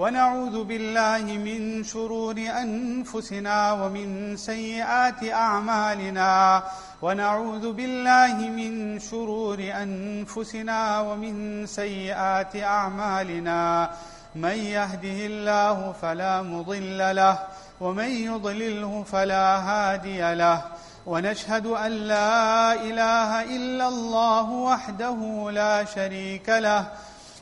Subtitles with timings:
[0.00, 6.62] ونعوذ بالله من شرور أنفسنا ومن سيئات أعمالنا.
[7.02, 13.90] ونعوذ بالله من شرور أنفسنا ومن سيئات أعمالنا.
[14.34, 17.38] من يهده الله فلا مضل له
[17.80, 20.62] ومن يضلله فلا هادي له.
[21.06, 26.84] ونشهد أن لا إله إلا الله وحده لا شريك له.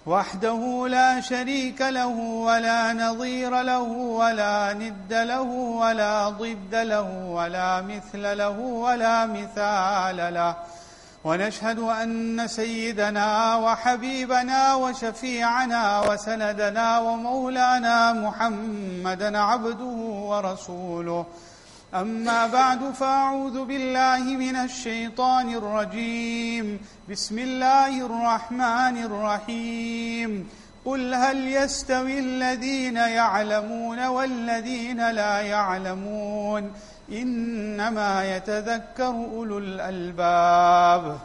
[0.09, 2.07] وحده لا شريك له
[2.49, 3.83] ولا نظير له
[4.21, 5.43] ولا ند له
[5.83, 10.57] ولا ضد له ولا مثل له ولا مثال له.
[11.25, 19.95] ونشهد أن سيدنا وحبيبنا وشفيعنا وسندنا ومولانا محمدا عبده
[20.31, 21.27] ورسوله.
[21.95, 26.81] أما بعد فأعوذ بالله من الشيطان الرجيم.
[27.11, 30.49] بسم الله الرحمن الرحيم.
[30.85, 36.73] قل هل يستوي الذين يعلمون والذين لا يعلمون؟
[37.13, 41.19] إنما يتذكر أولو الألباب.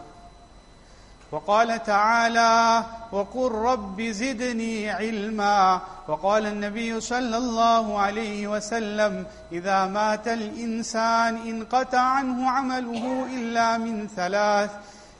[1.33, 5.81] وقال تعالى وقل رب زدني علما.
[6.07, 14.69] وقال النبي صلى الله عليه وسلم إذا مات الإنسان انقطع عنه عمله إلا من ثلاث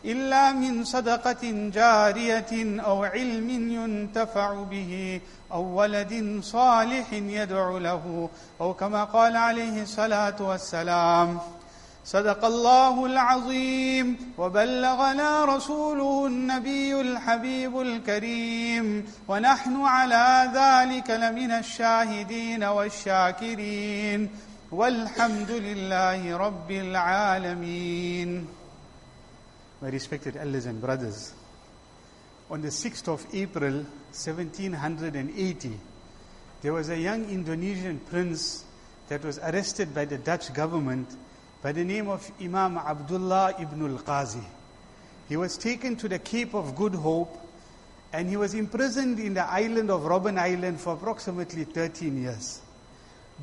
[0.06, 8.30] إلا من صدقة جارية أو علم ينتفع به أو ولد صالح يدعو له
[8.62, 11.40] أو كما قال عليه الصلاة والسلام.
[12.06, 24.30] صدق الله العظيم وبلغنا رسوله النبي الحبيب الكريم ونحن على ذلك لمن الشاهدين والشاكرين
[24.72, 28.48] والحمد لله رب العالمين
[29.82, 31.34] My respected elders and brothers,
[32.50, 35.80] on the 6th of April 1780,
[36.62, 38.64] there was a young Indonesian prince
[39.10, 41.10] that was arrested by the Dutch government
[41.64, 44.44] by the name of Imam Abdullah ibn al-Qazi.
[45.30, 47.40] He was taken to the Cape of Good Hope
[48.12, 52.62] and he was imprisoned in the island of Robben Island for approximately 13 years.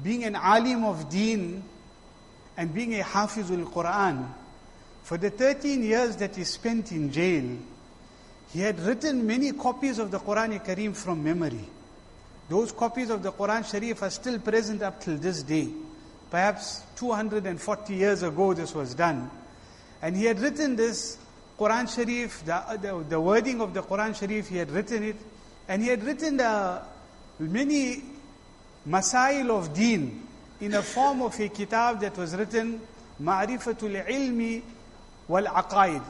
[0.04, 1.64] Being an alim of deen
[2.58, 4.28] and being a hafizul Quran,
[5.02, 7.56] for the 13 years that he spent in jail,
[8.52, 11.64] he had written many copies of the Quran Kareem from memory.
[12.50, 15.68] Those copies of the Quran Sharif are still present up till this day.
[16.30, 19.30] Perhaps 240 years ago this was done.
[20.02, 21.18] And he had written this
[21.58, 25.16] Quran Sharif, the, the, the wording of the Quran Sharif, he had written it.
[25.68, 26.82] And he had written the
[27.38, 28.02] many
[28.88, 30.26] masail of deen
[30.60, 32.80] in a form of a kitab that was written
[33.20, 34.62] Ma'rifatul Ilmi
[35.28, 36.02] wal Aqaid.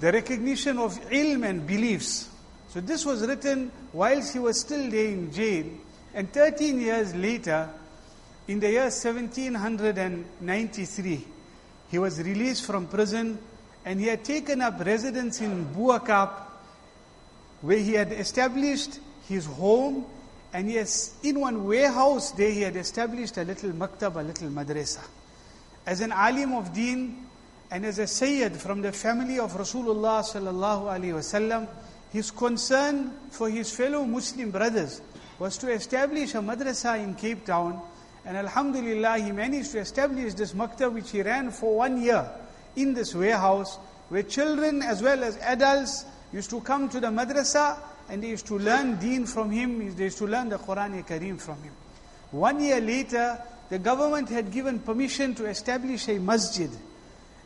[0.00, 2.28] The recognition of ilm and beliefs.
[2.68, 5.66] So this was written whilst he was still there in jail.
[6.14, 7.68] And 13 years later,
[8.48, 11.26] in the year 1793,
[11.90, 13.38] he was released from prison
[13.84, 16.30] and he had taken up residence in Bo-Kaap,
[17.60, 20.04] where he had established his home
[20.52, 25.00] and has, in one warehouse there he had established a little maktab, a little madrasa.
[25.86, 27.26] As an alim of deen
[27.70, 31.66] and as a sayyid from the family of Rasulullah sallallahu alaihi wasallam,
[32.12, 35.00] his concern for his fellow Muslim brothers
[35.38, 37.80] was to establish a madrasa in Cape Town
[38.24, 42.28] and Alhamdulillah, he managed to establish this maktab which he ran for one year
[42.76, 43.78] in this warehouse
[44.08, 47.78] where children as well as adults used to come to the madrasa
[48.08, 51.40] and they used to learn deen from him, they used to learn the Quran Kareem
[51.40, 51.72] from him.
[52.30, 56.70] One year later, the government had given permission to establish a masjid.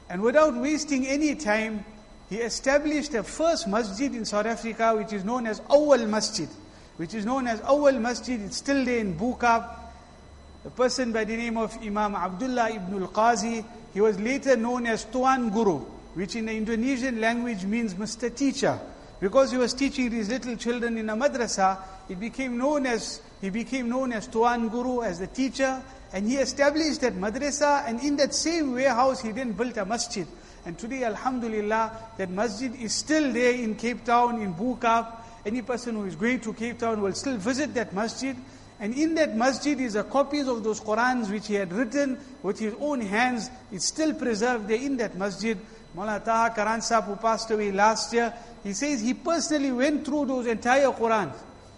[0.09, 1.85] And without wasting any time,
[2.29, 6.49] he established the first masjid in South Africa which is known as Awal Masjid.
[6.97, 9.86] Which is known as Awal Masjid, it's still there in Bo-Kaap.
[10.67, 13.65] A person by the name of Imam Abdullah ibn al-Qazi,
[13.95, 15.79] he was later known as Tuan Guru,
[16.15, 18.35] which in the Indonesian language means Mr.
[18.35, 18.77] Teacher.
[19.21, 21.79] Because he was teaching these little children in a madrasa,
[22.09, 25.81] it became known as, he became known as Tuan Guru, as the teacher,
[26.13, 30.27] and he established that madrasa, and in that same warehouse he then built a masjid.
[30.65, 35.23] And today, Alhamdulillah, that masjid is still there in Cape Town, in Bo-Kaap.
[35.47, 38.37] Any person who is going to Cape Town will still visit that masjid.
[38.79, 42.59] And in that masjid is a copies of those Qurans which he had written with
[42.59, 43.51] his own hands.
[43.73, 45.59] It's still preserved there in that masjid.
[45.95, 50.27] Mullah Taha Karaan Sahib, who passed away last year, he says he personally went through
[50.27, 51.35] those entire Qurans.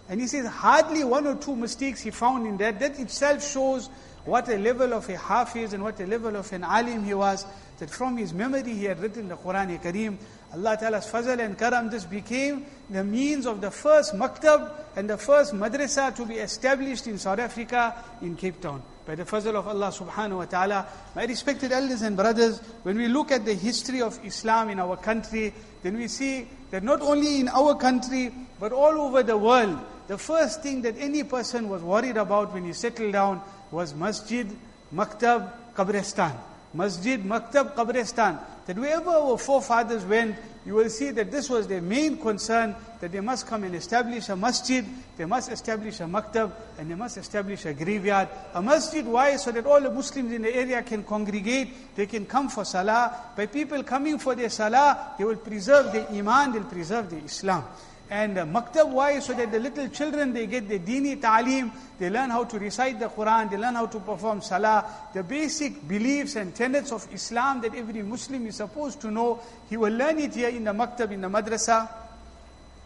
[0.09, 2.81] And he says hardly one or two mistakes he found in that.
[2.81, 3.89] That itself shows
[4.25, 7.47] what a level of a hafiz and what a level of an alim he was.
[7.79, 10.19] That from his memory he had written the Quran Kareem.
[10.53, 15.19] Allah Ta'ala's fazl and karam, this became the means of the first maktab and the
[15.19, 18.83] first madrasa to be established in South Africa, in Cape Town.
[19.07, 20.87] By the fazl of Allah subhanahu wa ta'ala.
[21.15, 24.97] My respected elders and brothers, when we look at the history of Islam in our
[24.97, 25.53] country,
[25.83, 29.79] then we see that not only in our country, but all over the world,
[30.09, 34.47] the first thing that any person was worried about when he settled down was masjid,
[34.95, 36.35] maktab, qabristan.
[36.75, 38.39] Masjid, maktab, qabristan.
[38.67, 40.37] That wherever our forefathers went,
[40.67, 44.29] you will see that this was their main concern, that they must come and establish
[44.29, 44.85] a masjid,
[45.17, 48.29] they must establish a maktab, and they must establish a graveyard.
[48.53, 49.37] A masjid, why?
[49.37, 53.33] So that all the Muslims in the area can congregate, they can come for salah.
[53.35, 57.65] By people coming for their salah, they will preserve their iman, they'll preserve their Islam.
[58.11, 59.19] And uh, maktab, why?
[59.21, 62.99] So that the little children, they get the dini ta'aleem, they learn how to recite
[62.99, 64.85] the Quran, they learn how to perform salah.
[65.13, 69.77] The basic beliefs and tenets of Islam that every Muslim is supposed to know, he
[69.77, 71.89] will learn it here in the maktab, in the madrasa.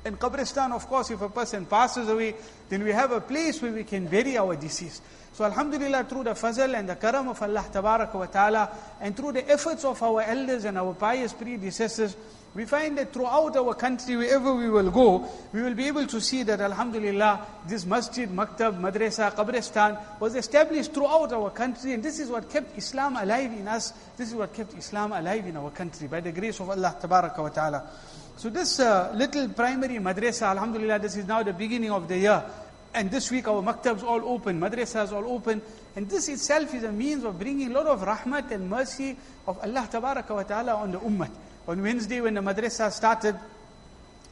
[0.05, 2.35] And Qabristan, of course, if a person passes away,
[2.69, 5.03] then we have a place where we can bury our deceased.
[5.33, 8.71] So Alhamdulillah, through the fazl and the karam of Allah wa Ta'ala,
[9.01, 12.17] and through the efforts of our elders and our pious predecessors,
[12.55, 16.21] we find that throughout our country, wherever we will go, we will be able to
[16.21, 22.21] see that Alhamdulillah, this masjid, maktab, madrasa, qabristan was established throughout our country and this
[22.21, 23.95] is what kept Islam alive in us.
[24.19, 27.39] This is what kept Islam alive in our country by the grace of Allah Tabaraka
[27.39, 27.91] wa Ta'ala.
[28.37, 32.45] So this uh, little primary madrasa, Alhamdulillah, this is now the beginning of the year.
[32.93, 35.63] And this week our maktabs all open, madrasas all open.
[35.97, 39.17] And this itself is a means of bringing a lot of rahmat and mercy
[39.47, 41.31] of Allah Tabaraka wa Ta'ala on the ummah.
[41.69, 43.37] On Wednesday when the madrasa started,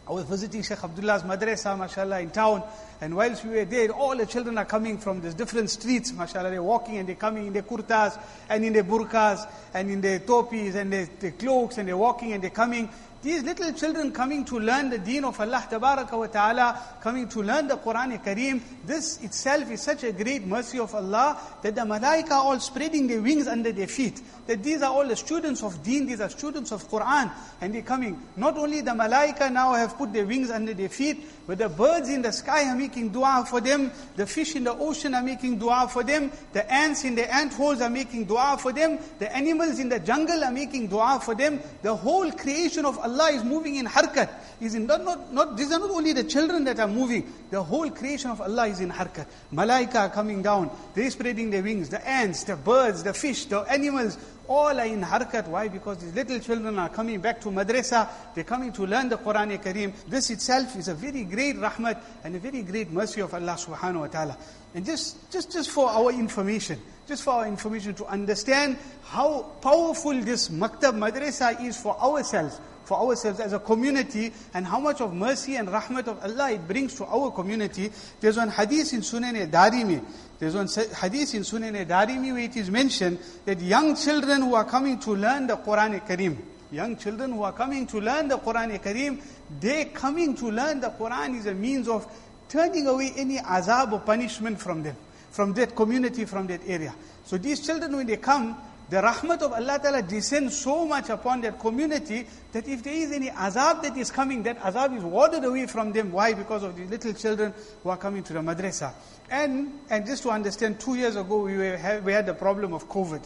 [0.09, 2.65] I was visiting Sheikh Abdullah's madrasa, mashallah, in town.
[3.01, 6.51] And whilst we were there, all the children are coming from these different streets, mashallah.
[6.51, 10.19] They're walking and they're coming in their kurtas and in their burkas and in their
[10.19, 12.89] topis and their, their cloaks and they're walking and they're coming.
[13.23, 17.69] These little children coming to learn the deen of Allah wa Ta'ala, coming to learn
[17.69, 22.31] the Quran Kareem, this itself is such a great mercy of Allah that the malaika
[22.31, 24.23] are all spreading their wings under their feet.
[24.47, 27.31] That these are all the students of deen, these are students of Quran,
[27.61, 28.19] and they're coming.
[28.37, 32.09] Not only the malaika now have put their wings under their feet, but the birds
[32.09, 35.59] in the sky are making dua for them, the fish in the ocean are making
[35.59, 39.31] dua for them, the ants in the ant holes are making dua for them, the
[39.37, 43.33] animals in the jungle are making dua for them, the whole creation of Allah Allah
[43.33, 44.31] is moving in harkat.
[44.61, 47.63] Is in not, not, not, these are not only the children that are moving, the
[47.63, 49.27] whole creation of Allah is in harkat.
[49.53, 53.61] Malaika are coming down, they're spreading their wings, the ants, the birds, the fish, the
[53.61, 55.49] animals, all are in harkat.
[55.49, 55.69] Why?
[55.69, 59.57] Because these little children are coming back to madrasa, they're coming to learn the Quran
[59.63, 59.93] Kareem.
[60.09, 64.01] This itself is a very great rahmat and a very great mercy of Allah subhanahu
[64.01, 64.37] wa ta'ala.
[64.75, 66.79] And just, just, just for our information,
[67.09, 72.61] just for our information to understand how powerful this maktab madrasa is for ourselves,
[72.91, 76.67] for ourselves as a community and how much of mercy and rahmat of Allah it
[76.67, 77.89] brings to our community.
[78.21, 80.05] There's one hadith in Sunan e Darimi.
[80.41, 84.57] There's one hadith in Sunan e Darimi where it is mentioned that young children who
[84.57, 86.37] are coming to learn the Quran e Kareem,
[86.73, 89.23] young children who are coming to learn the Quran e Kareem,
[89.61, 92.13] they coming to learn the Quran is a means of
[92.49, 94.97] turning away any azab or punishment from them,
[95.31, 96.93] from that community, from that area.
[97.23, 101.43] So these children when they come, the rahmat of Allah Ta'ala descends so much upon
[101.43, 105.45] that community that if there is any azab that is coming, that azab is warded
[105.45, 106.11] away from them.
[106.11, 106.35] Why?
[106.35, 107.55] Because of these little children
[107.85, 108.93] who are coming to the madrasa.
[109.31, 112.89] And, and just to understand, two years ago we, were, we had the problem of
[112.89, 113.25] COVID.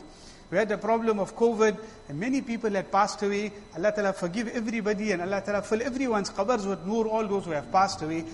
[0.50, 1.78] We had the problem of COVID,
[2.10, 3.50] and many people had passed away.
[3.74, 7.52] Allah Ta'ala forgive everybody, and Allah Ta'ala fill everyone's qabrs with nur, all those who
[7.52, 8.26] have passed away.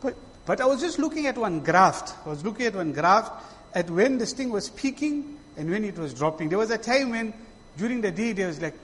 [0.00, 0.16] But,
[0.46, 2.26] but I was just looking at one graph.
[2.26, 3.30] I was looking at one graph
[3.74, 6.48] at when this thing was peaking and when it was dropping.
[6.48, 7.34] There was a time when
[7.76, 8.74] during the day there was like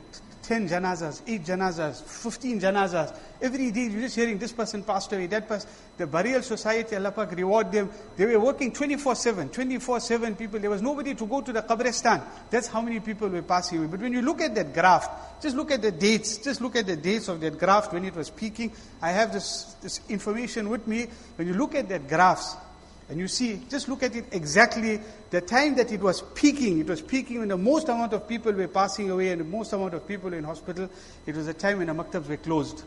[0.44, 3.16] 10 janazas, 8 janazas, 15 janazas.
[3.40, 5.70] Every day you're just hearing this person passed away, that person.
[5.96, 7.90] The burial society, Allah Pak reward them.
[8.16, 10.60] They were working 24-7, 24-7 people.
[10.60, 12.22] There was nobody to go to the qabristan.
[12.50, 13.86] That's how many people were passing away.
[13.86, 16.86] But when you look at that graph, just look at the dates, just look at
[16.86, 18.72] the dates of that graph when it was peaking.
[19.00, 21.06] I have this, this information with me.
[21.36, 22.54] When you look at that graphs,
[23.08, 24.98] and you see, just look at it exactly,
[25.30, 28.52] the time that it was peaking, it was peaking when the most amount of people
[28.52, 30.88] were passing away and the most amount of people in hospital,
[31.26, 32.82] it was a time when the maktabs were closed.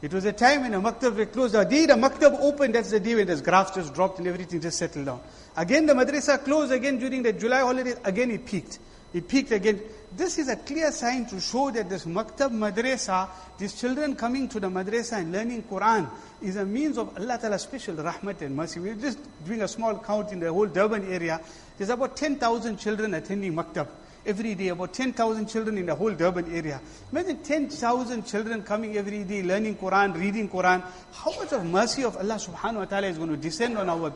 [0.00, 1.54] It was a time when the maktabs were closed.
[1.54, 4.60] The day the maktab opened, that's the day when this graph just dropped and everything
[4.60, 5.20] just settled down.
[5.56, 8.78] Again the madrasa closed again during the July holidays, again it peaked.
[9.12, 9.80] It peaked again.
[10.10, 14.58] This is a clear sign to show that this maktab madrasa, these children coming to
[14.58, 16.08] the madrasa and learning Quran,
[16.40, 18.80] is a means of Allah Ta'ala's special rahmat and mercy.
[18.80, 21.40] We're just doing a small count in the whole Durban area.
[21.76, 23.88] There's about 10,000 children attending maktab
[24.24, 26.80] every day, about 10,000 children in the whole Durban area.
[27.12, 30.82] Imagine 10,000 children coming every day, learning Quran, reading Quran.
[31.12, 34.12] How much of mercy of Allah subhanahu wa ta'ala is going to descend on our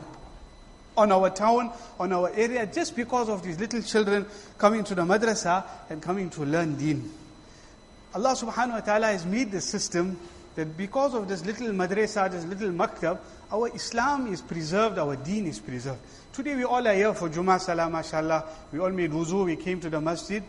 [0.97, 4.27] on our town, on our area, just because of these little children
[4.59, 7.11] coming to the madrasa and coming to learn deen.
[8.15, 10.19] Allah subhanahu wa ta'ala has made the system
[10.55, 13.19] that because of this little madrasa, this little maktab,
[13.51, 16.01] our Islam is preserved, our deen is preserved.
[16.33, 18.45] Today we all are here for Jummah Salah, mashallah.
[18.71, 20.43] We all made wuzu, we came to the masjid.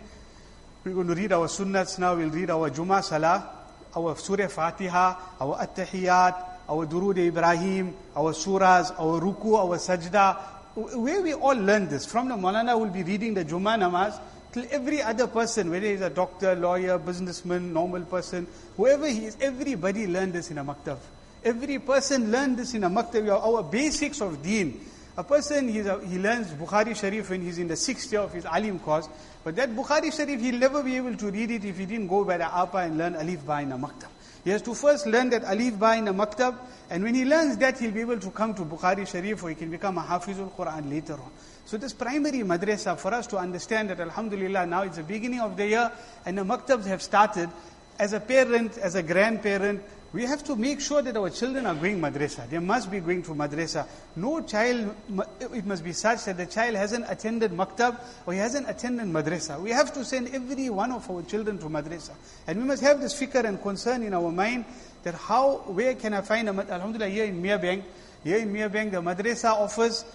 [0.84, 3.50] We're going to read our sunnats now, we'll read our Jummah Salah,
[3.96, 10.38] our Surah Fatiha, our At-Tahiyyat, our Durud Ibrahim, our surahs, our ruku, our sajda.
[10.76, 12.06] Where we all learn this.
[12.06, 14.20] From the Maulana will be reading the Jummah namaz
[14.52, 19.38] till every other person, whether he's a doctor, lawyer, businessman, normal person, whoever he is,
[19.42, 20.98] everybody learned this in a maktab.
[21.44, 23.30] Every person learned this in a maktab.
[23.30, 24.80] Our basics of deen.
[25.16, 28.46] A person, a, he learns Bukhari Sharif when he's in the sixth year of his
[28.46, 29.08] alim course,
[29.44, 32.24] but that Bukhari Sharif, he'll never be able to read it if he didn't go
[32.24, 34.08] by the APA and learn Alif Ba in a maktab.
[34.44, 36.58] He has to first learn that Alif Ba in a maktab,
[36.90, 39.56] and when he learns that, he'll be able to come to Bukhari Sharif or he
[39.56, 41.32] can become a Hafizul Quran later on.
[41.66, 45.56] So this primary madrasa, for us to understand that Alhamdulillah, now it's the beginning of
[45.56, 45.92] the year,
[46.26, 47.50] and the maktabs have started.
[47.98, 49.82] As a parent, as a grandparent,
[50.14, 52.48] we have to make sure that our children are going madrasa.
[52.48, 53.88] They must be going to madrasa.
[54.16, 54.96] No child,
[55.40, 59.60] it must be such that the child hasn't attended maktab or he hasn't attended madrasa.
[59.60, 62.12] We have to send every one of our children to madrasa.
[62.46, 64.66] And we must have this fikr and concern in our mind
[65.02, 67.84] that how, where can I find a, alhamdulillah, here in Merebank,
[68.24, 70.06] here in Merebank, the madrasa offers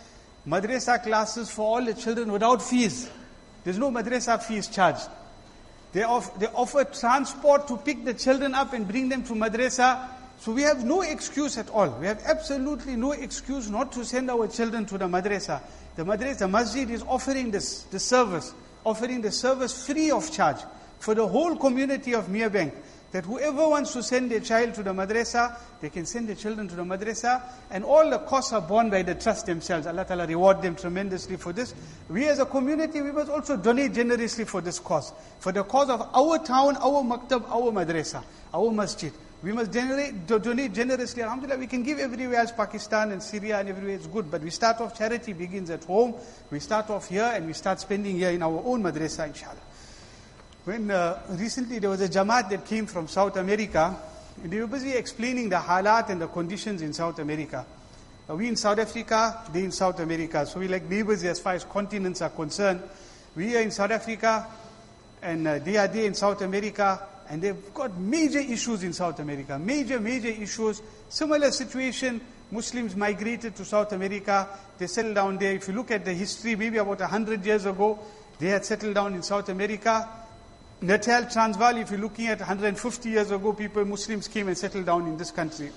[0.46, 3.10] madrasa classes for all the children without fees.
[3.64, 5.08] There's no madrasa fees charged.
[5.92, 10.08] They, off, they offer transport to pick the children up and bring them to madrasa.
[10.40, 11.88] So we have no excuse at all.
[12.00, 15.60] We have absolutely no excuse not to send our children to the madrasa.
[15.96, 18.54] The madrasa, the masjid is offering this, this service,
[18.84, 20.58] offering the service free of charge
[20.98, 22.72] for the whole community of Merebank
[23.12, 26.68] that whoever wants to send their child to the madrasa, they can send their children
[26.68, 29.86] to the madrasa, and all the costs are borne by the trust themselves.
[29.86, 31.74] Allah Ta'ala reward them tremendously for this.
[32.08, 35.12] We as a community, we must also donate generously for this cause.
[35.38, 38.22] For the cause of our town, our maktab, our madrasa,
[38.52, 39.12] our masjid.
[39.40, 41.22] We must generate, donate generously.
[41.22, 44.30] Alhamdulillah, we can give everywhere else, Pakistan and Syria and everywhere, it's good.
[44.30, 46.16] But we start off, charity begins at home.
[46.50, 49.67] We start off here and we start spending here in our own madrasa, inshallah.
[50.68, 53.96] When uh, recently there was a Jamaat that came from South America,
[54.42, 57.64] and they were busy explaining the halat and the conditions in South America.
[58.28, 60.44] Uh, we in South Africa, they in South America.
[60.44, 62.82] So we like neighbors as far as continents are concerned.
[63.34, 64.46] We are in South Africa,
[65.22, 69.18] and uh, they are there in South America, and they've got major issues in South
[69.20, 69.58] America.
[69.58, 70.82] Major, major issues.
[71.08, 72.20] Similar situation.
[72.50, 74.46] Muslims migrated to South America.
[74.76, 75.54] They settled down there.
[75.54, 77.98] If you look at the history, maybe about 100 years ago,
[78.38, 80.06] they had settled down in South America.
[80.80, 85.08] Natal, Transvaal, if you're looking at 150 years ago, people, Muslims came and settled down
[85.08, 85.70] in this country.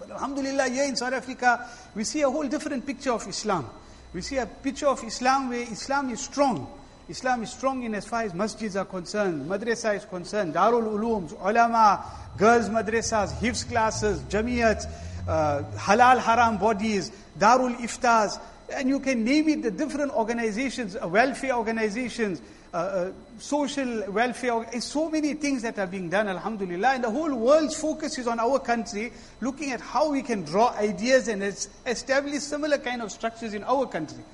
[0.00, 3.70] But Alhamdulillah, here in South Africa, we see a whole different picture of Islam.
[4.12, 6.66] We see a picture of Islam where Islam is strong.
[7.08, 11.32] Islam is strong in as far as masjids are concerned, madrasa is concerned, Darul Ulooms,
[11.38, 12.02] ulama,
[12.36, 14.86] girls madrasas, hifz classes, jamiyats,
[15.28, 18.40] uh, halal haram bodies, Darul Iftars,
[18.72, 22.40] and you can name it the different organizations, uh, welfare organizations,
[22.72, 26.94] uh, uh, social welfare, so many things that are being done, alhamdulillah.
[26.94, 30.74] And the whole world's focus is on our country, looking at how we can draw
[30.74, 34.24] ideas and establish similar kind of structures in our country.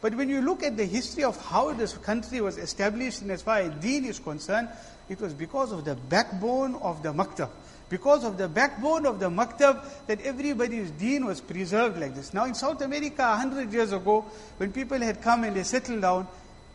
[0.00, 3.42] But when you look at the history of how this country was established, and as
[3.42, 4.68] far as deen is concerned,
[5.10, 7.50] it was because of the backbone of the maktab.
[7.90, 12.32] Because of the backbone of the maktab, that everybody's deen was preserved like this.
[12.32, 14.24] Now in South America, a hundred years ago,
[14.58, 16.28] when people had come and they settled down,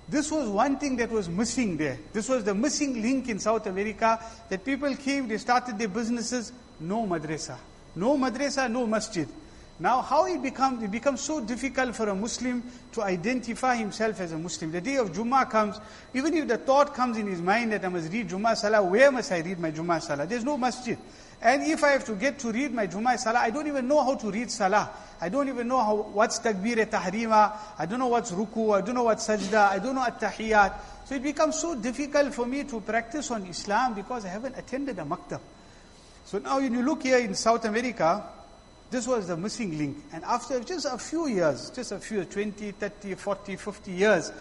[0.10, 1.98] this was one thing that was missing there.
[2.12, 4.20] This was the missing link in South America
[4.50, 7.58] that people came, they started their businesses, no madrasa.
[7.96, 9.28] No madrasa, no masjid.
[9.78, 12.64] Now, how it becomes, it becomes so difficult for a Muslim
[12.94, 14.72] to identify himself as a Muslim.
[14.72, 15.82] The day of Jummah comes,
[16.14, 19.12] even if the thought comes in his mind that I must read Jummah Salah, where
[19.12, 20.26] must I read my Jummah Salah?
[20.26, 20.98] There's no masjid.
[21.42, 24.02] And if I have to get to read my Jummah Salah, I don't even know
[24.02, 24.90] how to read Salah.
[25.20, 27.58] I don't even know how, what's Takbir Tahrima.
[27.78, 28.78] I don't know what's Ruku.
[28.78, 29.72] I don't know what's Sajda.
[29.72, 30.74] I don't know At-Tahiyyat.
[31.04, 35.00] So it becomes so difficult for me to practice on Islam because I haven't attended
[35.00, 35.42] a maktab.
[36.26, 38.24] So now when you look here in South America,
[38.96, 39.98] this was the missing link.
[40.14, 44.32] And after just a few years, just a few, 20, 30, 40, 50 years,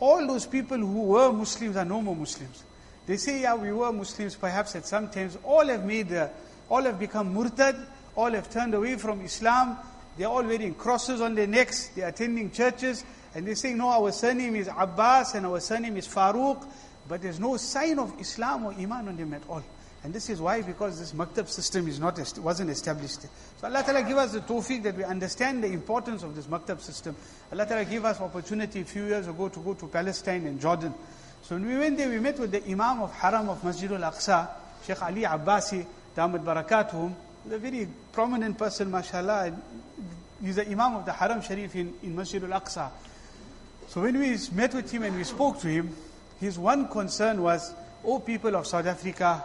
[0.00, 2.64] all those people who were Muslims are no more Muslims.
[3.06, 5.38] They say, yeah, we were Muslims perhaps at some times.
[5.44, 6.28] All have made, uh,
[6.68, 7.86] all have become murtad,
[8.16, 9.78] all have turned away from Islam.
[10.18, 11.90] They're all wearing crosses on their necks.
[11.94, 13.04] They're attending churches.
[13.36, 16.66] And they're saying, no, our surname is Abbas and our surname is Farooq.
[17.06, 19.62] But there's no sign of Islam or Iman on them at all.
[20.04, 23.22] And this is why, because this maktab system is not, wasn't established.
[23.22, 26.82] So Allah Ta'ala give us the tawfiq that we understand the importance of this maktab
[26.82, 27.16] system.
[27.50, 30.92] Allah Ta'ala give us opportunity a few years ago to go to Palestine and Jordan.
[31.40, 34.50] So when we went there, we met with the Imam of Haram of Masjid al-Aqsa,
[34.86, 37.14] Sheikh Ali Abbasi, Damat Barakatuhum,
[37.50, 39.56] a very prominent person, mashallah.
[40.42, 42.90] He's the Imam of the Haram Sharif in, in Masjid al-Aqsa.
[43.88, 45.96] So when we met with him and we spoke to him,
[46.40, 47.72] his one concern was,
[48.04, 49.44] O people of South Africa,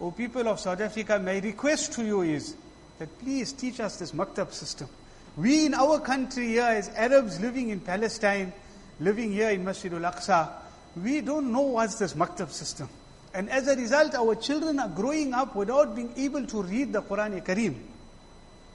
[0.00, 2.56] O people of South Africa, my request to you is
[2.98, 4.88] that please teach us this maktab system.
[5.36, 8.52] We in our country here as Arabs living in Palestine,
[8.98, 10.50] living here in Masjid al-Aqsa,
[10.96, 12.88] we don't know what's this maktab system.
[13.34, 17.02] And as a result, our children are growing up without being able to read the
[17.02, 17.76] Quran Kareem.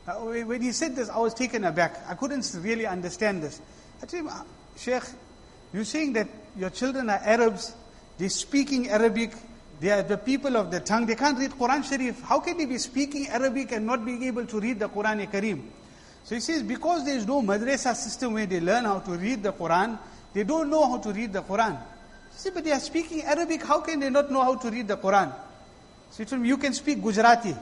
[0.08, 2.06] Uh, when he said this, I was taken aback.
[2.08, 3.60] I couldn't really understand this.
[4.02, 4.46] I told him, ah,
[4.78, 5.04] Sheikh,
[5.74, 7.74] you're saying that your children are Arabs,
[8.18, 9.32] they're speaking Arabic,
[9.80, 11.06] they are the people of the tongue.
[11.06, 12.22] They can't read Quran Sharif.
[12.22, 15.62] How can they be speaking Arabic and not being able to read the Quran Kareem?
[16.24, 19.44] So he says, because there is no madrasa system where they learn how to read
[19.44, 20.00] the Quran,
[20.34, 21.78] they don't know how to read the Quran.
[22.44, 23.64] He but they are speaking Arabic.
[23.64, 25.32] How can they not know how to read the Quran?
[26.12, 27.54] So he told you can speak Gujarati.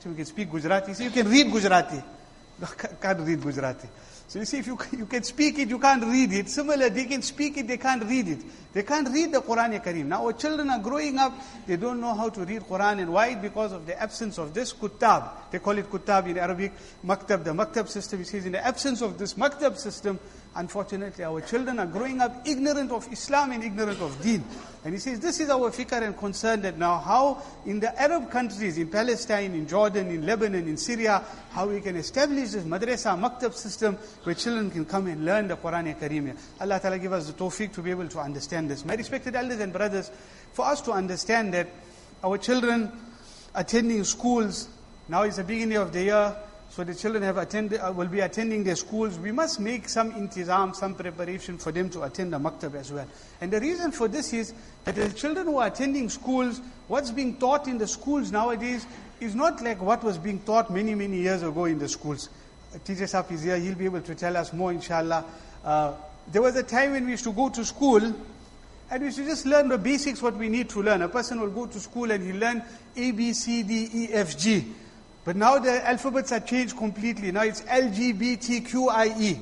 [0.00, 0.94] So you can speak Gujarati.
[0.94, 2.02] So you can read Gujarati.
[2.60, 2.68] No,
[3.00, 3.88] can't read Gujarati.
[4.28, 6.48] So you see, if you, you can speak it, you can't read it.
[6.48, 8.38] Similar, they can speak it, they can't read it.
[8.72, 10.06] They can't read the Quran Kareem.
[10.06, 11.34] Now our children are growing up,
[11.66, 13.00] they don't know how to read Quran.
[13.00, 13.34] And why?
[13.34, 15.50] Because of the absence of this kutab.
[15.50, 16.72] They call it kutab in Arabic,
[17.04, 17.44] maktab.
[17.44, 20.18] The maktab system, he says, in the absence of this maktab system,
[20.54, 24.44] Unfortunately, our children are growing up ignorant of Islam and ignorant of deen.
[24.84, 28.30] And he says, this is our fikr and concern that now how in the Arab
[28.30, 33.18] countries, in Palestine, in Jordan, in Lebanon, in Syria, how we can establish this madrasa,
[33.18, 36.36] maktab system where children can come and learn the Quran and Kareem.
[36.60, 38.84] Allah Ta'ala give us the tawfiq to be able to understand this.
[38.84, 40.10] My respected elders and brothers,
[40.52, 41.68] for us to understand that
[42.22, 42.92] our children
[43.54, 44.68] attending schools,
[45.08, 46.36] now is the beginning of the year,
[46.74, 49.18] so the children have attended, uh, will be attending their schools.
[49.18, 53.06] We must make some intizam, some preparation for them to attend the maktab as well.
[53.42, 54.54] And the reason for this is
[54.84, 58.86] that the children who are attending schools, what's being taught in the schools nowadays
[59.20, 62.30] is not like what was being taught many, many years ago in the schools.
[62.74, 65.26] Uh, Teacher Saf is here, he'll be able to tell us more inshallah.
[65.62, 65.92] Uh,
[66.32, 69.26] there was a time when we used to go to school and we used to
[69.26, 71.02] just learn the basics what we need to learn.
[71.02, 72.62] A person will go to school and he'll learn
[72.96, 74.64] A, B, C, D, E, F, G.
[75.24, 77.30] But now the alphabets are changed completely.
[77.30, 79.38] Now it's LGBTQIE.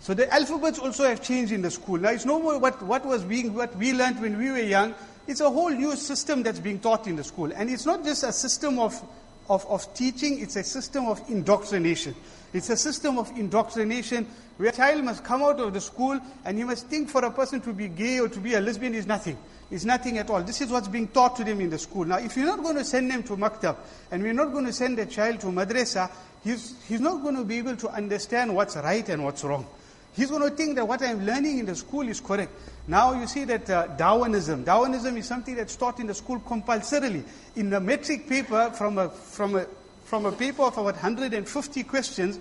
[0.00, 1.98] So the alphabets also have changed in the school.
[1.98, 4.94] Now it's no more what, what was being, what we learned when we were young.
[5.26, 7.50] It's a whole new system that's being taught in the school.
[7.54, 9.00] And it's not just a system of,
[9.48, 12.14] of, of teaching, it's a system of indoctrination.
[12.52, 14.26] It's a system of indoctrination
[14.56, 17.30] where a child must come out of the school and you must think for a
[17.30, 19.36] person to be gay or to be a lesbian is nothing.
[19.70, 20.42] It's nothing at all.
[20.42, 22.04] This is what's being taught to them in the school.
[22.04, 23.76] Now, if you're not going to send them to maktab,
[24.10, 26.10] and we're not going to send a child to madrasa,
[26.44, 29.66] he's, he's not going to be able to understand what's right and what's wrong.
[30.14, 32.52] He's going to think that what I'm learning in the school is correct.
[32.86, 37.24] Now you see that uh, Darwinism, Darwinism is something that's taught in the school compulsorily.
[37.56, 39.66] In the matric paper, from a, from a,
[40.04, 42.38] from a paper of about 150 questions,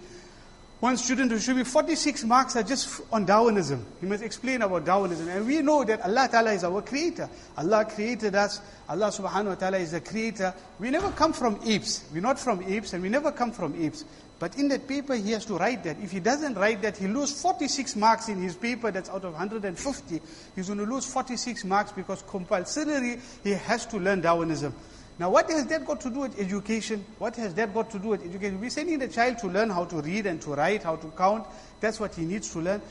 [0.83, 3.85] one student who should be 46 marks are just on Darwinism.
[4.01, 5.29] He must explain about Darwinism.
[5.29, 7.29] And we know that Allah Ta'ala is our creator.
[7.55, 8.59] Allah created us.
[8.89, 10.53] Allah subhanahu wa ta'ala is the creator.
[10.81, 12.03] We never come from apes.
[12.13, 14.03] We're not from apes and we never come from apes.
[14.39, 16.01] But in that paper, he has to write that.
[16.01, 19.31] If he doesn't write that, he lose 46 marks in his paper that's out of
[19.31, 20.21] 150.
[20.53, 24.75] He's going to lose 46 marks because compulsorily he has to learn Darwinism.
[25.19, 27.05] Now, what has that got to do with education?
[27.19, 28.59] What has that got to do with education?
[28.59, 31.45] We're sending the child to learn how to read and to write, how to count.
[31.79, 32.81] That's what he needs to learn.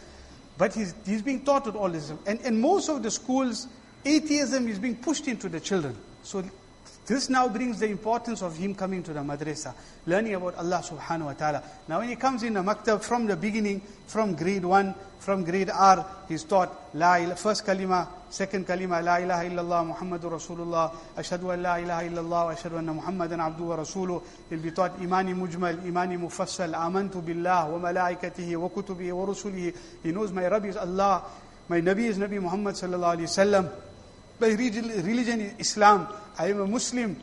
[0.57, 2.13] But he's, he's being taught with all this.
[2.27, 3.67] And in most of the schools,
[4.05, 5.97] atheism is being pushed into the children.
[6.23, 6.45] So
[7.07, 9.75] this now brings the importance of him coming to the madrasa,
[10.07, 11.62] learning about Allah subhanahu wa ta'ala.
[11.88, 15.69] Now when he comes in the maktab from the beginning, from grade 1, from grade
[15.71, 21.53] R, he's taught la ilaha, first kalima, second kalima, la ilaha illallah Muhammadur Rasulullah, ashadu
[21.53, 24.23] an la ilaha illallah, ashadu anna Muhammadan abdu wa rasuluh.
[24.49, 29.77] He'll be taught imani mujmal, imani mufassal, amantu billah wa malaikatihi wa kutubihi wa rusulihi.
[30.05, 31.25] He knows my Rabbi is Allah,
[31.69, 33.91] my Nabi is Nabi Muhammad sallallahu alayhi wa sallam.
[34.42, 36.09] My religion is Islam.
[36.37, 37.16] I am a Muslim.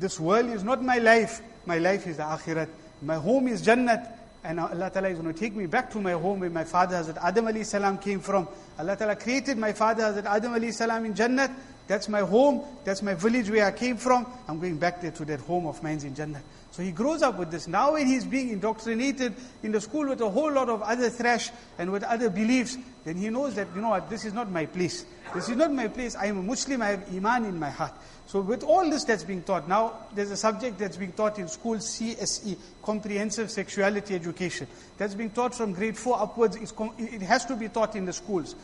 [0.00, 1.40] This world is not my life.
[1.64, 2.68] My life is the akhirat.
[3.02, 4.12] My home is Jannat.
[4.42, 6.96] and Allah Ta'ala is going to take me back to my home where my father
[6.96, 8.48] Hazrat Adam alayhi salam came from.
[8.80, 11.54] Allah Ta'ala created my father Hazrat Adam alayhi salam in Jannat.
[11.86, 12.64] That's my home.
[12.82, 14.26] That's my village where I came from.
[14.48, 16.42] I'm going back there to that home of mine in Jannah.
[16.76, 17.66] So he grows up with this.
[17.66, 21.50] Now when he's being indoctrinated in the school with a whole lot of other thrash
[21.78, 24.66] and with other beliefs, then he knows that, you know what, this is not my
[24.66, 25.06] place.
[25.34, 26.14] This is not my place.
[26.16, 26.82] I am a Muslim.
[26.82, 27.94] I have Iman in my heart.
[28.26, 31.48] So with all this that's being taught, now there's a subject that's being taught in
[31.48, 34.66] school, CSE, Comprehensive Sexuality Education.
[34.98, 36.58] That's being taught from grade 4 upwards.
[36.98, 38.54] it has to be taught in the schools.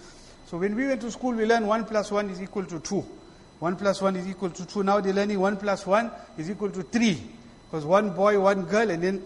[0.48, 3.06] So when we went to school, we learned 1 plus 1 is equal to 2.
[3.60, 4.82] 1 plus 1 is equal to 2.
[4.82, 7.18] Now they're learning 1 plus 1 is equal to 3.
[7.72, 9.22] Because one boy, one girl, and then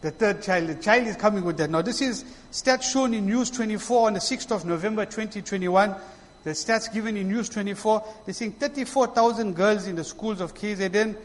[0.00, 0.68] the third child.
[0.68, 1.68] The child is coming with that.
[1.68, 5.94] Now this is stats shown in News 24 on the 6th of November 2021.
[6.42, 11.16] The stats given in News 24, they're saying 34,000 girls in the schools of KZN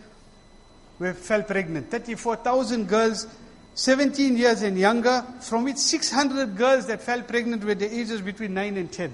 [0.99, 1.89] were, fell pregnant.
[1.89, 3.27] 34,000 girls
[3.75, 8.53] 17 years and younger, from which 600 girls that fell pregnant were the ages between
[8.53, 9.13] 9 and 10.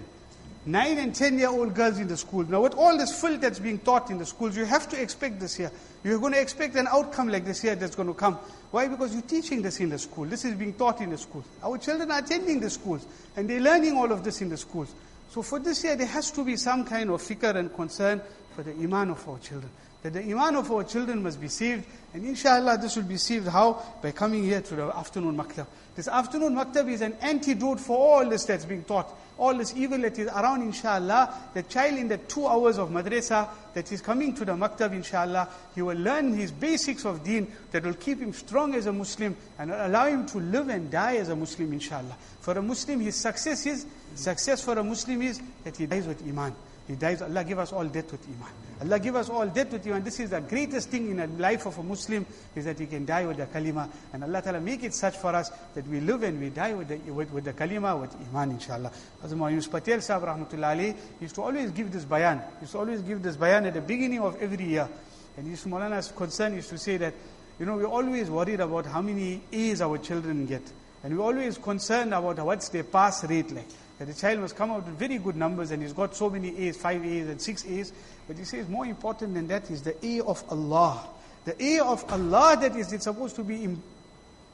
[0.65, 2.45] 9 and 10 year old girls in the school.
[2.45, 5.39] Now, with all this filth that's being taught in the schools, you have to expect
[5.39, 5.71] this here.
[6.03, 8.35] You're going to expect an outcome like this here that's going to come.
[8.71, 8.87] Why?
[8.87, 10.25] Because you're teaching this in the school.
[10.25, 11.45] This is being taught in the schools.
[11.63, 14.93] Our children are attending the schools, and they're learning all of this in the schools.
[15.29, 18.21] So, for this year, there has to be some kind of fikr and concern
[18.53, 19.71] for the iman of our children.
[20.03, 23.47] That the iman of our children must be saved, and inshallah, this will be saved
[23.47, 23.81] how?
[24.01, 25.65] By coming here to the afternoon maktab.
[25.95, 29.97] This afternoon maktab is an antidote for all this that's being taught all this evil
[29.99, 34.33] that is around, inshallah, the child in the two hours of madrasa that is coming
[34.35, 38.33] to the maktab, inshallah, he will learn his basics of deen that will keep him
[38.33, 42.15] strong as a Muslim and allow him to live and die as a Muslim, inshallah.
[42.41, 43.85] For a Muslim, his success is,
[44.15, 46.53] success for a Muslim is that he dies with iman.
[46.87, 48.51] He dies, Allah give us all death with Iman.
[48.81, 50.03] Allah give us all death with Iman.
[50.03, 53.05] This is the greatest thing in the life of a Muslim, is that he can
[53.05, 53.89] die with the kalima.
[54.11, 56.89] And Allah Ta'ala make it such for us that we live and we die with
[56.89, 58.91] the, with, with the kalima, with Iman, inshallah.
[59.23, 62.39] As Yunus Patel Sahib, used to always give this bayan.
[62.39, 64.89] He used to always give this bayan at the beginning of every year.
[65.37, 67.13] And his Maulana's concern is to say that,
[67.59, 70.63] you know, we're always worried about how many A's our children get.
[71.03, 73.67] And we're always concerned about what's their pass rate like
[74.03, 76.57] that the child must come out with very good numbers and he's got so many
[76.67, 77.93] A's, five A's and six A's.
[78.27, 81.07] But he says more important than that is the A of Allah.
[81.45, 83.77] The A of Allah that is supposed to be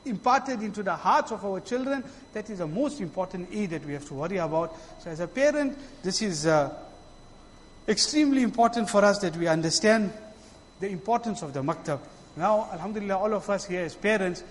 [0.06, 3.94] imparted into the hearts of our children, that is the most important A that we
[3.94, 4.76] have to worry about.
[5.02, 6.72] So as a parent, this is uh,
[7.88, 10.14] extremely important for us that we understand
[10.80, 12.00] the importance of the maktab.
[12.38, 14.44] Now, alhamdulillah, all of us here as parents,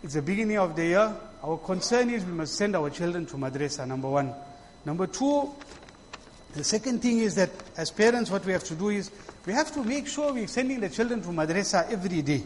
[0.00, 1.16] it's the beginning of the year.
[1.42, 4.32] Our concern is we must send our children to madrasa, number one.
[4.84, 5.50] Number two,
[6.54, 9.10] the second thing is that as parents, what we have to do is
[9.44, 12.44] we have to make sure we're sending the children to madrasa every day.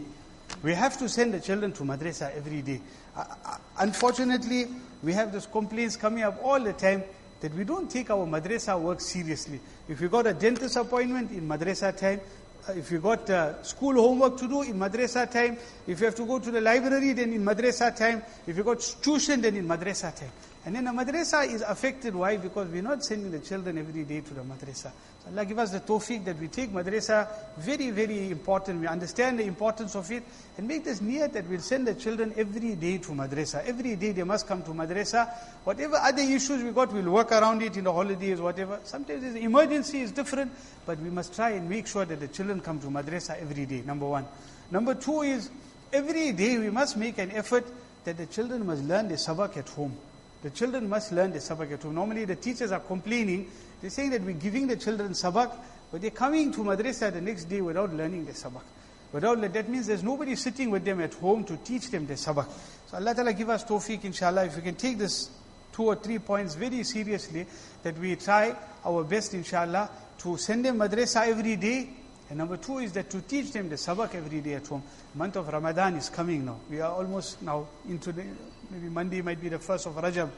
[0.62, 2.80] We have to send the children to madrasa every day.
[3.14, 4.66] Uh, uh, unfortunately,
[5.02, 7.04] we have those complaints coming up all the time
[7.40, 9.60] that we don't take our madrasa work seriously.
[9.88, 12.20] If we got a dentist appointment in madrasa time,
[12.74, 16.26] if you got uh, school homework to do in madrasa time, if you have to
[16.26, 20.14] go to the library, then in madrasa time, if you got tuition, then in madrasa
[20.14, 20.30] time.
[20.66, 22.16] And then the madrasa is affected.
[22.16, 22.38] Why?
[22.38, 24.90] Because we're not sending the children every day to the madrasa.
[25.22, 28.80] So Allah give us the tawfiq that we take madrasa very, very important.
[28.80, 30.24] We understand the importance of it
[30.58, 33.64] and make this niyat that we'll send the children every day to madrasa.
[33.64, 35.32] Every day they must come to madrasa.
[35.62, 38.80] Whatever other issues we got, we'll work around it in the holidays, whatever.
[38.82, 40.50] Sometimes the emergency is different,
[40.84, 43.82] but we must try and make sure that the children come to madrasa every day,
[43.86, 44.26] number one.
[44.72, 45.48] Number two is,
[45.92, 47.64] every day we must make an effort
[48.02, 49.96] that the children must learn the sabak at home.
[50.46, 51.96] The children must learn the sabak at home.
[51.96, 53.50] Normally the teachers are complaining.
[53.80, 55.50] They're saying that we're giving the children sabak,
[55.90, 58.62] but they're coming to madrasa the next day without learning the sabak.
[59.10, 62.46] Without that means there's nobody sitting with them at home to teach them the sabak.
[62.86, 64.44] So Allah Ta'ala give us tawfiq inshallah.
[64.44, 65.30] If we can take this
[65.72, 67.44] two or three points very seriously,
[67.82, 68.54] that we try
[68.84, 71.88] our best inshallah to send them madrasa every day.
[72.28, 74.84] And number two is that to teach them the sabak every day at home.
[75.16, 76.60] Month of Ramadan is coming now.
[76.70, 78.22] We are almost now into the
[78.70, 80.30] Maybe Monday might be the first of Rajab.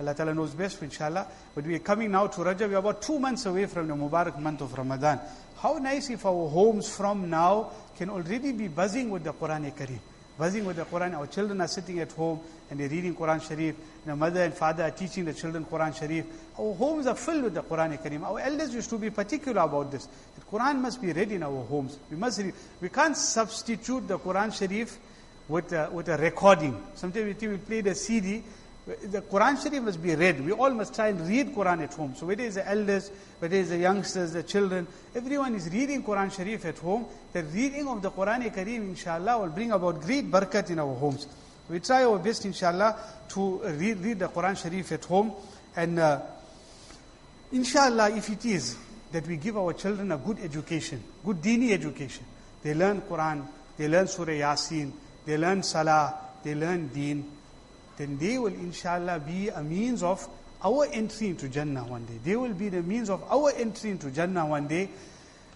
[0.00, 1.26] Allah Ta'ala knows best, inshallah.
[1.54, 2.68] But we are coming now to Rajab.
[2.68, 5.20] We are about two months away from the Mubarak month of Ramadan.
[5.56, 9.98] How nice if our homes from now can already be buzzing with the Quran Kareem.
[10.38, 11.14] Buzzing with the Quran.
[11.14, 13.74] Our children are sitting at home and they're reading Quran Sharif.
[14.06, 16.26] The mother and father are teaching the children Quran Sharif.
[16.58, 18.22] Our homes are filled with the Quran Kareem.
[18.22, 20.06] Our elders used to be particular about this.
[20.06, 21.98] The Quran must be read in our homes.
[22.08, 22.54] We must read.
[22.80, 24.96] We can't substitute the Quran Sharif
[25.48, 26.80] with a, with a recording.
[26.94, 28.42] Sometimes we play the CD.
[28.86, 30.44] The Quran Sharif must be read.
[30.44, 32.14] We all must try and read Quran at home.
[32.14, 36.34] So whether it's the elders, whether it's the youngsters, the children, everyone is reading Quran
[36.34, 37.06] Sharif at home.
[37.32, 41.26] The reading of the Quran Kareem, inshallah, will bring about great barakat in our homes.
[41.68, 42.96] We try our best, inshallah,
[43.28, 45.32] to read, read the Quran Sharif at home.
[45.76, 46.22] And uh,
[47.52, 48.76] inshallah, if it is
[49.12, 52.24] that we give our children a good education, good dini education,
[52.62, 54.92] they learn Quran, they learn Surah Yasin,
[55.28, 57.30] they learn Salah, they learn Deen,
[57.98, 60.26] then they will inshallah be a means of
[60.64, 62.18] our entry into Jannah one day.
[62.24, 64.88] They will be the means of our entry into Jannah one day.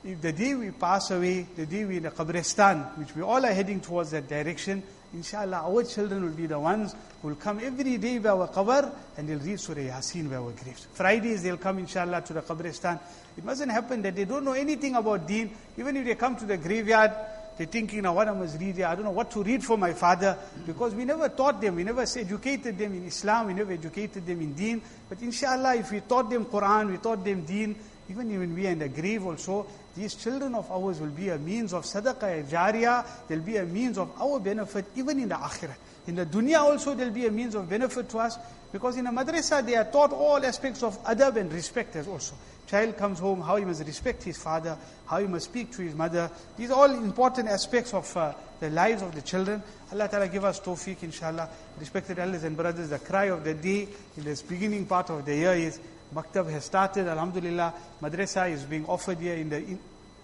[0.04, 3.42] If the day we pass away, the day we in the Qabristan, which we all
[3.42, 4.82] are heading towards that direction,
[5.14, 8.92] inshallah our children will be the ones who will come every day by our qabr
[9.16, 10.86] and they'll read Surah Yasin by our graves.
[10.92, 13.00] Fridays they'll come inshallah to the Qabristan.
[13.38, 15.50] It mustn't happen that they don't know anything about deen.
[15.78, 17.12] Even if they come to the graveyard,
[17.56, 18.86] they're thinking, now what I must read here?
[18.86, 20.36] I don't know what to read for my father.
[20.66, 24.40] Because we never taught them, we never educated them in Islam, we never educated them
[24.40, 24.82] in deen.
[25.08, 27.76] But inshallah, if we taught them Quran, we taught them deen,
[28.08, 31.38] even when we are in the grave also, these children of ours will be a
[31.38, 35.74] means of sadaqah jariyah, they'll be a means of our benefit even in the akhirah.
[36.06, 38.38] In the dunya also they'll be a means of benefit to us
[38.72, 42.34] because in a madrasa they are taught all aspects of adab and respect as also.
[42.72, 45.94] Child comes home, how he must respect his father, how he must speak to his
[45.94, 46.30] mother.
[46.56, 49.62] These are all important aspects of uh, the lives of the children.
[49.92, 51.50] Allah Ta'ala give us tawfiq inshallah.
[51.78, 55.36] Respected elders and brothers, the cry of the day in this beginning part of the
[55.36, 55.78] year is
[56.14, 57.74] Maktab has started, Alhamdulillah.
[58.00, 59.78] Madrasa is being offered here in the, in,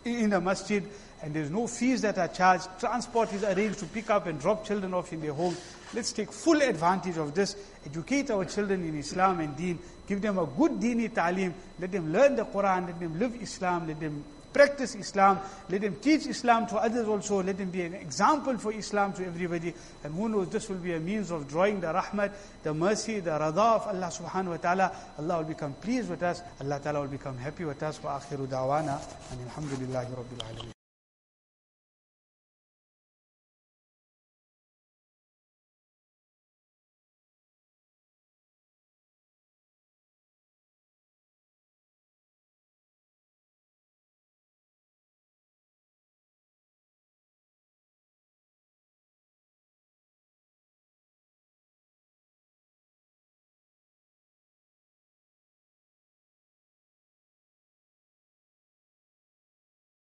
[0.06, 0.82] in the masjid
[1.22, 2.66] and there's no fees that are charged.
[2.80, 5.54] Transport is arranged to pick up and drop children off in their home.
[5.94, 7.56] Let's take full advantage of this.
[7.86, 9.78] Educate our children in Islam and Deen.
[10.06, 11.54] Give them a good Deeni ta'lim.
[11.78, 12.86] Let them learn the Quran.
[12.86, 13.88] Let them live Islam.
[13.88, 15.38] Let them practice Islam.
[15.68, 17.42] Let them teach Islam to others also.
[17.42, 19.74] Let them be an example for Islam to everybody.
[20.04, 23.32] And who knows, this will be a means of drawing the rahmat, the mercy, the
[23.32, 24.92] radha of Allah subhanahu wa ta'ala.
[25.18, 26.42] Allah will become pleased with us.
[26.60, 28.02] Allah ta'ala will become happy with us.
[28.02, 29.00] Wa akhiru da'wana.
[29.32, 30.77] And alhamdulillahi rabbil alameen.